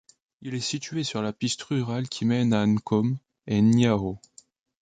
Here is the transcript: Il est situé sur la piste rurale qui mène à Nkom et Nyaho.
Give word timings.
Il 0.41 0.55
est 0.55 0.61
situé 0.61 1.03
sur 1.03 1.21
la 1.21 1.31
piste 1.31 1.61
rurale 1.61 2.09
qui 2.09 2.25
mène 2.25 2.53
à 2.53 2.65
Nkom 2.65 3.17
et 3.45 3.61
Nyaho. 3.61 4.17